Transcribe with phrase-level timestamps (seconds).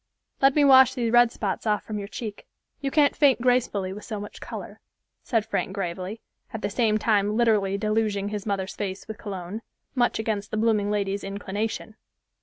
[0.41, 2.47] "Let me wash these red spots off from your cheek.
[2.79, 4.79] You can't faint gracefully with so much color,"
[5.21, 9.61] said Frank gravely, at the same time literally deluging his mother's face with cologne,
[9.93, 11.97] much against the blooming lady's inclination.